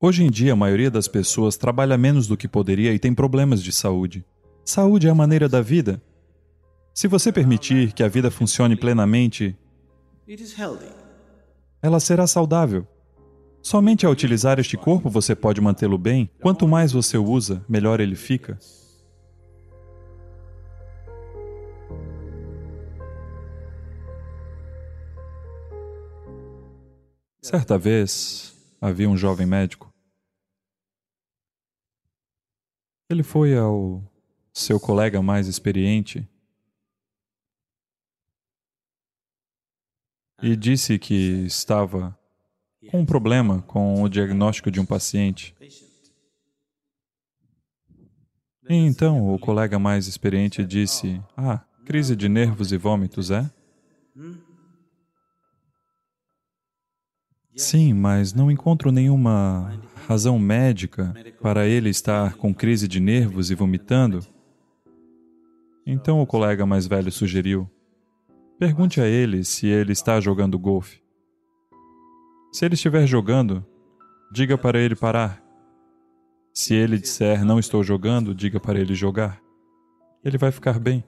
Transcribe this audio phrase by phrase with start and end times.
[0.00, 3.60] Hoje em dia, a maioria das pessoas trabalha menos do que poderia e tem problemas
[3.60, 4.24] de saúde.
[4.64, 6.00] Saúde é a maneira da vida.
[6.94, 9.58] Se você permitir que a vida funcione plenamente,
[11.82, 12.86] ela será saudável.
[13.60, 16.30] Somente ao utilizar este corpo você pode mantê-lo bem.
[16.40, 18.56] Quanto mais você o usa, melhor ele fica.
[27.42, 29.87] Certa vez, havia um jovem médico.
[33.10, 34.02] Ele foi ao
[34.52, 36.28] seu colega mais experiente
[40.42, 42.18] e disse que estava
[42.90, 45.56] com um problema com o diagnóstico de um paciente.
[48.68, 53.50] E então o colega mais experiente disse: Ah, crise de nervos e vômitos, é?
[57.56, 59.72] Sim, mas não encontro nenhuma
[60.08, 64.20] razão médica para ele estar com crise de nervos e vomitando.
[65.86, 67.70] Então o colega mais velho sugeriu:
[68.58, 71.02] pergunte a ele se ele está jogando golfe.
[72.50, 73.62] Se ele estiver jogando,
[74.32, 75.44] diga para ele parar.
[76.54, 79.38] Se ele disser não estou jogando, diga para ele jogar.
[80.24, 81.04] Ele vai ficar bem.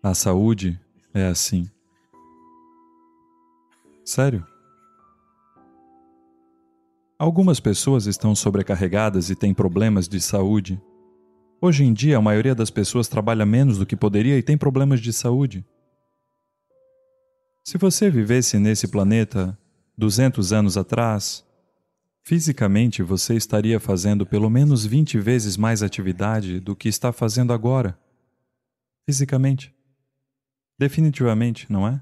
[0.00, 0.80] A saúde
[1.12, 1.68] é assim.
[4.04, 4.46] Sério?
[7.18, 10.80] Algumas pessoas estão sobrecarregadas e têm problemas de saúde.
[11.60, 15.00] Hoje em dia, a maioria das pessoas trabalha menos do que poderia e tem problemas
[15.00, 15.66] de saúde.
[17.64, 19.58] Se você vivesse nesse planeta
[19.96, 21.44] 200 anos atrás,
[22.22, 27.98] fisicamente você estaria fazendo pelo menos 20 vezes mais atividade do que está fazendo agora.
[29.04, 29.74] Fisicamente.
[30.78, 32.00] Definitivamente, não é?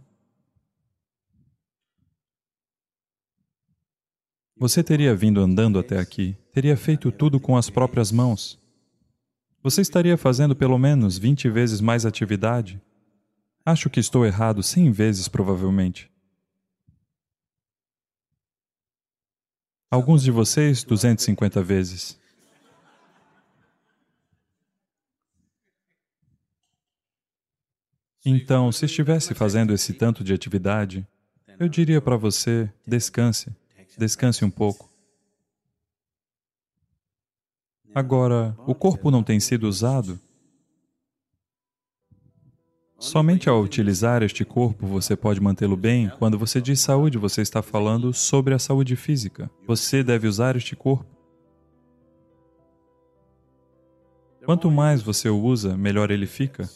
[4.58, 8.58] Você teria vindo andando até aqui, teria feito tudo com as próprias mãos.
[9.62, 12.80] Você estaria fazendo pelo menos 20 vezes mais atividade.
[13.66, 16.10] Acho que estou errado 100 vezes, provavelmente.
[19.90, 22.18] Alguns de vocês, 250 vezes.
[28.24, 31.06] Então, se estivesse fazendo esse tanto de atividade,
[31.60, 33.54] eu diria para você: descanse.
[33.96, 34.90] Descanse um pouco.
[37.94, 40.20] Agora, o corpo não tem sido usado?
[42.98, 46.10] Somente ao utilizar este corpo você pode mantê-lo bem.
[46.18, 49.50] Quando você diz saúde, você está falando sobre a saúde física.
[49.66, 51.16] Você deve usar este corpo.
[54.44, 56.68] Quanto mais você o usa, melhor ele fica.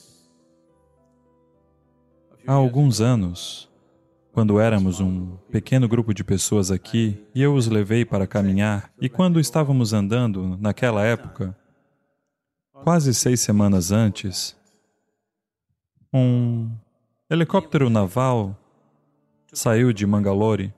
[2.47, 3.69] Há alguns anos,
[4.32, 9.08] quando éramos um pequeno grupo de pessoas aqui e eu os levei para caminhar, e
[9.08, 11.56] quando estávamos andando naquela época,
[12.72, 14.56] quase seis semanas antes,
[16.12, 16.70] um
[17.28, 18.56] helicóptero naval
[19.52, 20.72] saiu de Mangalore.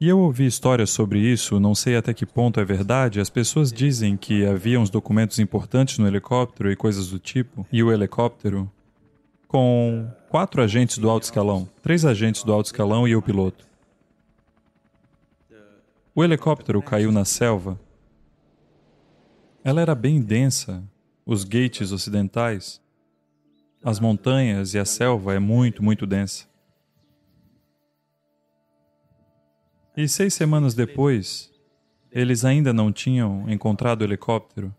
[0.00, 3.20] E eu ouvi histórias sobre isso, não sei até que ponto é verdade.
[3.20, 7.82] As pessoas dizem que havia uns documentos importantes no helicóptero e coisas do tipo, e
[7.82, 8.70] o helicóptero
[9.46, 13.66] com quatro agentes do alto escalão, três agentes do alto escalão e o piloto.
[16.14, 17.78] O helicóptero caiu na selva.
[19.64, 20.84] Ela era bem densa,
[21.26, 22.80] os gates ocidentais,
[23.82, 26.46] as montanhas e a selva é muito, muito densa.
[29.96, 31.50] E seis semanas depois,
[32.12, 34.72] eles ainda não tinham encontrado o helicóptero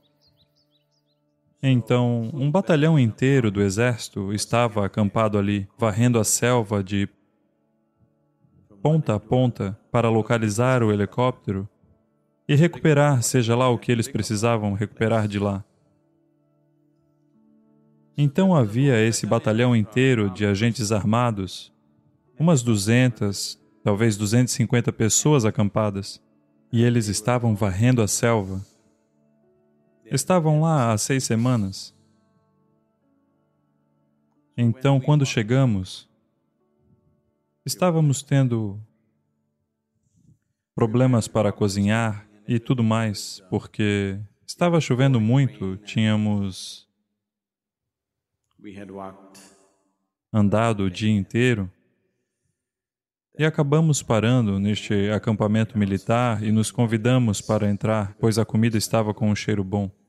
[1.69, 7.07] então, um batalhão inteiro do exército estava acampado ali, varrendo a selva de
[8.81, 11.69] ponta a ponta para localizar o helicóptero
[12.47, 15.63] e recuperar, seja lá o que eles precisavam recuperar de lá.
[18.17, 21.71] Então havia esse batalhão inteiro de agentes armados,
[22.39, 26.19] umas 200, talvez 250 pessoas acampadas,
[26.73, 28.65] e eles estavam varrendo a selva
[30.11, 31.95] Estavam lá há seis semanas.
[34.57, 36.09] Então, quando chegamos,
[37.65, 38.77] estávamos tendo
[40.75, 46.89] problemas para cozinhar e tudo mais, porque estava chovendo muito, tínhamos
[50.33, 51.71] andado o dia inteiro
[53.39, 59.13] e acabamos parando neste acampamento militar e nos convidamos para entrar, pois a comida estava
[59.13, 60.00] com um cheiro bom.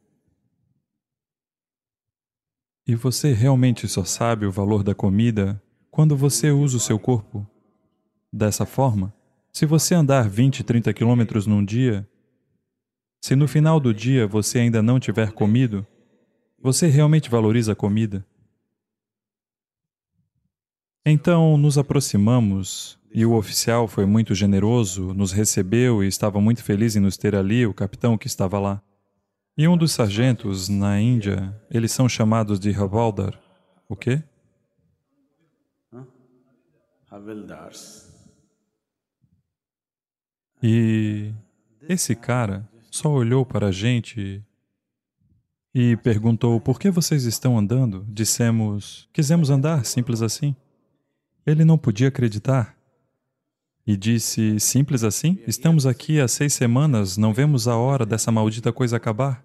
[2.86, 7.46] E você realmente só sabe o valor da comida quando você usa o seu corpo
[8.32, 9.14] dessa forma?
[9.52, 12.08] Se você andar 20, 30 quilômetros num dia,
[13.20, 15.86] se no final do dia você ainda não tiver comido,
[16.60, 18.26] você realmente valoriza a comida?
[21.06, 26.96] Então nos aproximamos e o oficial foi muito generoso, nos recebeu e estava muito feliz
[26.96, 28.82] em nos ter ali, o capitão que estava lá.
[29.56, 33.38] E um dos sargentos na Índia, eles são chamados de Havaldar.
[33.86, 34.22] O quê?
[37.10, 38.10] Havildars.
[40.62, 41.34] E
[41.86, 44.42] esse cara só olhou para a gente
[45.74, 48.06] e perguntou: Por que vocês estão andando?
[48.08, 50.56] Dissemos: Quisemos andar, simples assim.
[51.44, 52.74] Ele não podia acreditar.
[53.86, 55.38] E disse: Simples assim?
[55.46, 59.44] Estamos aqui há seis semanas, não vemos a hora dessa maldita coisa acabar.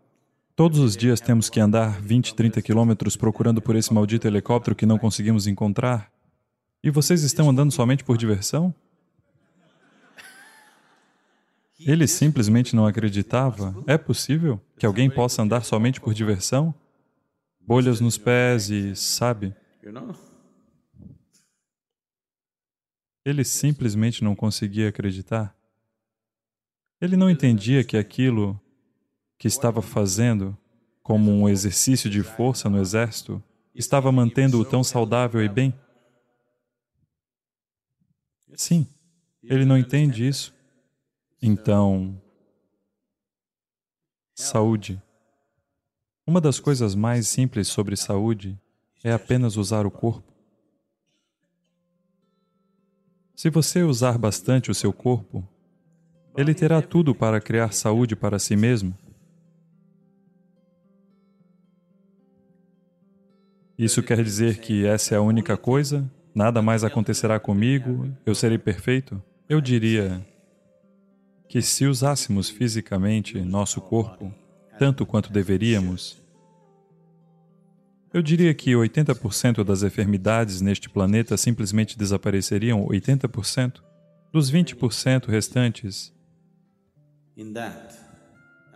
[0.55, 4.85] Todos os dias temos que andar 20, 30 quilômetros procurando por esse maldito helicóptero que
[4.85, 6.11] não conseguimos encontrar.
[6.83, 8.73] E vocês estão andando somente por diversão?
[11.79, 13.75] Ele simplesmente não acreditava.
[13.85, 16.73] É possível que alguém possa andar somente por diversão?
[17.61, 19.53] Bolhas nos pés e, sabe?
[23.27, 25.53] Ele simplesmente não conseguia acreditar.
[27.01, 28.57] Ele não entendia que aquilo
[29.37, 30.57] que estava fazendo,
[31.03, 33.43] como um exercício de força no exército,
[33.75, 35.77] estava mantendo-o tão saudável e bem.
[38.55, 38.87] Sim,
[39.43, 40.55] ele não entende isso.
[41.41, 42.21] Então,
[44.33, 45.03] saúde.
[46.25, 48.57] Uma das coisas mais simples sobre saúde
[49.03, 50.36] é apenas usar o corpo.
[53.37, 55.47] Se você usar bastante o seu corpo,
[56.35, 58.97] ele terá tudo para criar saúde para si mesmo.
[63.77, 66.11] Isso quer dizer que essa é a única coisa?
[66.33, 68.11] Nada mais acontecerá comigo?
[68.25, 69.21] Eu serei perfeito?
[69.47, 70.25] Eu diria
[71.47, 74.33] que se usássemos fisicamente nosso corpo
[74.79, 76.19] tanto quanto deveríamos,
[78.17, 83.75] eu diria que 80% das enfermidades neste planeta simplesmente desapareceriam 80%.
[84.33, 86.11] Dos 20% restantes,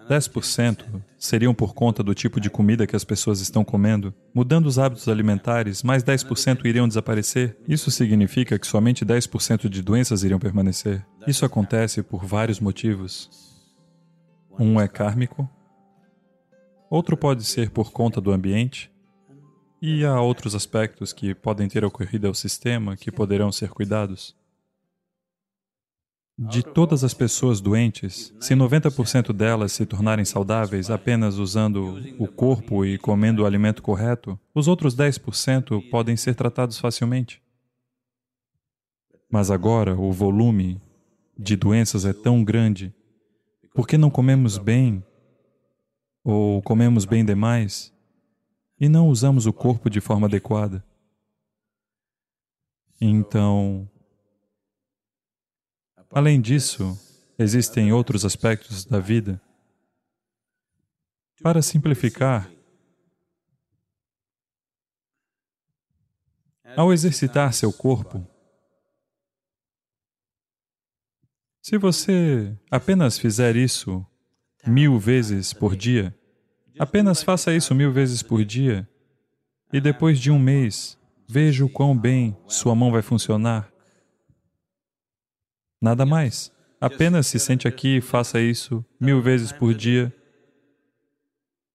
[0.07, 4.13] 10% seriam por conta do tipo de comida que as pessoas estão comendo.
[4.31, 7.57] Mudando os hábitos alimentares, mais 10% iriam desaparecer.
[7.67, 11.03] Isso significa que somente 10% de doenças iriam permanecer.
[11.25, 13.27] Isso acontece por vários motivos.
[14.59, 15.49] Um é kármico,
[16.91, 18.91] outro pode ser por conta do ambiente,
[19.81, 24.35] e há outros aspectos que podem ter ocorrido ao sistema que poderão ser cuidados.
[26.37, 32.85] De todas as pessoas doentes, se 90% delas se tornarem saudáveis apenas usando o corpo
[32.85, 37.41] e comendo o alimento correto, os outros 10% podem ser tratados facilmente.
[39.29, 40.79] Mas agora o volume
[41.37, 42.93] de doenças é tão grande
[43.73, 45.03] porque não comemos bem
[46.23, 47.93] ou comemos bem demais
[48.81, 50.83] e não usamos o corpo de forma adequada.
[52.99, 53.87] Então,
[56.09, 56.99] além disso,
[57.37, 59.39] existem outros aspectos da vida.
[61.43, 62.51] Para simplificar,
[66.75, 68.27] ao exercitar seu corpo,
[71.61, 74.03] se você apenas fizer isso
[74.65, 76.15] mil vezes por dia,
[76.79, 78.87] Apenas faça isso mil vezes por dia
[79.73, 80.97] e depois de um mês,
[81.27, 83.71] veja o quão bem sua mão vai funcionar.
[85.81, 86.51] Nada mais.
[86.79, 90.13] Apenas se sente aqui e faça isso mil vezes por dia.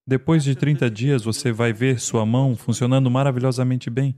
[0.05, 4.15] Depois de 30 dias, você vai ver sua mão funcionando maravilhosamente bem.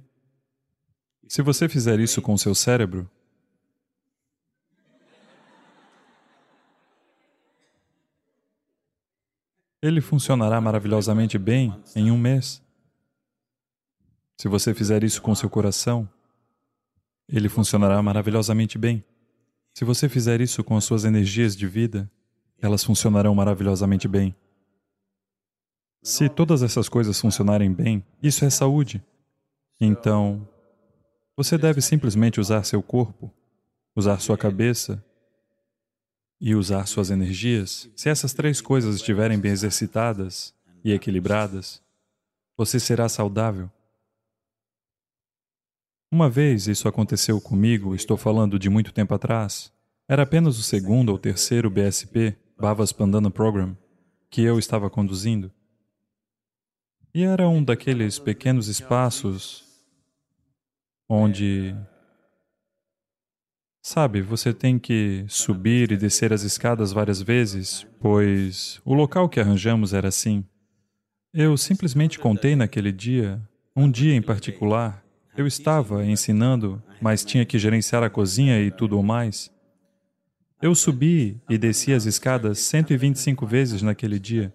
[1.27, 3.09] Se você fizer isso com seu cérebro,
[9.81, 12.61] ele funcionará maravilhosamente bem em um mês.
[14.37, 16.07] Se você fizer isso com seu coração,
[17.27, 19.03] ele funcionará maravilhosamente bem.
[19.73, 22.09] Se você fizer isso com as suas energias de vida,
[22.61, 24.35] elas funcionarão maravilhosamente bem.
[26.01, 29.03] Se todas essas coisas funcionarem bem, isso é saúde.
[29.79, 30.47] Então,
[31.37, 33.31] você deve simplesmente usar seu corpo,
[33.95, 35.03] usar sua cabeça
[36.39, 40.53] e usar suas energias, se essas três coisas estiverem bem exercitadas
[40.83, 41.81] e equilibradas,
[42.55, 43.69] você será saudável.
[46.11, 49.71] Uma vez isso aconteceu comigo, estou falando de muito tempo atrás.
[50.07, 53.77] Era apenas o segundo ou terceiro BSP, Bhavas Pandana Program,
[54.29, 55.51] que eu estava conduzindo.
[57.13, 59.63] E era um daqueles pequenos espaços
[61.07, 61.75] onde
[63.91, 69.39] Sabe, você tem que subir e descer as escadas várias vezes, pois o local que
[69.39, 70.45] arranjamos era assim.
[71.33, 73.41] Eu simplesmente contei naquele dia,
[73.75, 75.03] um dia em particular,
[75.35, 79.51] eu estava ensinando, mas tinha que gerenciar a cozinha e tudo mais.
[80.61, 84.53] Eu subi e desci as escadas 125 vezes naquele dia.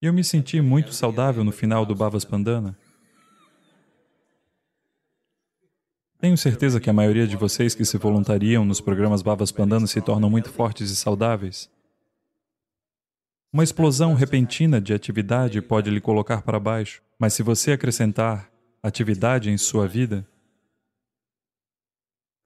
[0.00, 2.74] Eu me senti muito saudável no final do Bhavas Pandana.
[6.24, 10.00] Tenho certeza que a maioria de vocês que se voluntariam nos programas Bhavas Pandana se
[10.00, 11.70] tornam muito fortes e saudáveis.
[13.52, 18.50] Uma explosão repentina de atividade pode lhe colocar para baixo, mas se você acrescentar
[18.82, 20.26] atividade em sua vida,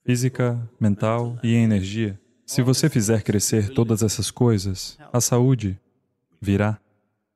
[0.04, 2.20] física, mental e energia.
[2.44, 5.78] Se você fizer crescer todas essas coisas, a saúde
[6.40, 6.80] virá.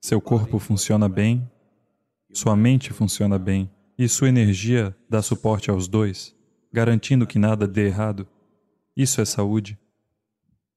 [0.01, 1.49] Seu corpo funciona bem,
[2.33, 6.35] sua mente funciona bem e sua energia dá suporte aos dois,
[6.73, 8.27] garantindo que nada dê errado.
[8.97, 9.79] Isso é saúde.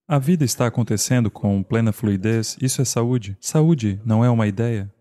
[0.08, 3.38] A vida está acontecendo com plena fluidez, isso é saúde.
[3.42, 4.94] Saúde não é uma ideia.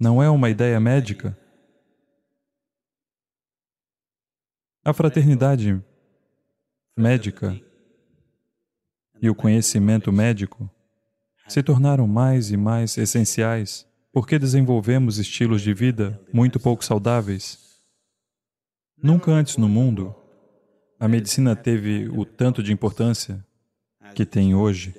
[0.00, 1.38] Não é uma ideia médica.
[4.84, 5.80] A fraternidade
[6.96, 7.58] médica
[9.22, 10.68] e o conhecimento médico
[11.46, 17.58] se tornaram mais e mais essenciais porque desenvolvemos estilos de vida muito pouco saudáveis.
[18.96, 20.14] Nunca antes no mundo
[21.00, 23.44] a medicina teve o tanto de importância
[24.14, 24.94] que tem hoje.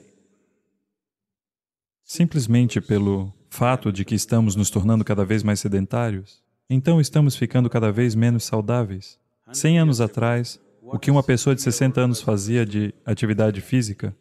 [2.03, 7.69] Simplesmente pelo fato de que estamos nos tornando cada vez mais sedentários, então estamos ficando
[7.69, 9.17] cada vez menos saudáveis.
[9.53, 14.13] Cem anos atrás, o que uma pessoa de 60 anos fazia de atividade física,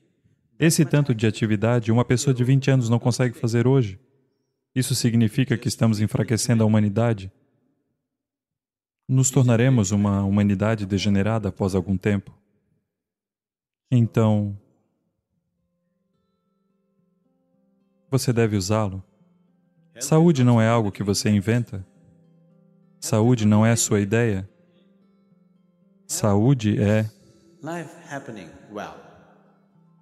[0.57, 3.99] esse tanto de atividade uma pessoa de 20 anos não consegue fazer hoje.
[4.75, 7.31] Isso significa que estamos enfraquecendo a humanidade.
[9.09, 12.37] Nos tornaremos uma humanidade degenerada após algum tempo.
[13.91, 14.59] Então,
[18.11, 19.03] você deve usá-lo.
[20.01, 21.87] Saúde não é algo que você inventa.
[23.01, 24.49] Saúde não é sua ideia.
[26.07, 27.09] Saúde é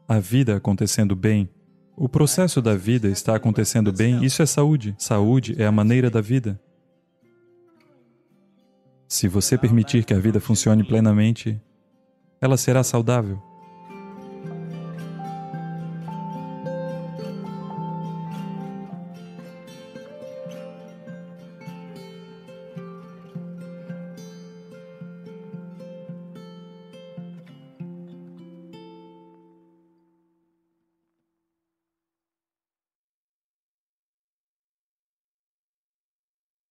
[0.09, 1.49] a vida acontecendo bem.
[2.02, 4.92] O processo da vida está acontecendo bem, isso é saúde.
[4.99, 6.61] Saúde é a maneira da vida.
[9.06, 11.62] Se você permitir que a vida funcione plenamente,
[12.40, 13.40] ela será saudável.